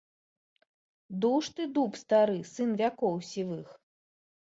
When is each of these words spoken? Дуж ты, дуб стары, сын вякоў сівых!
Дуж 1.19 1.51
ты, 1.59 1.63
дуб 1.77 1.91
стары, 2.05 2.39
сын 2.55 2.69
вякоў 2.83 3.25
сівых! 3.33 3.67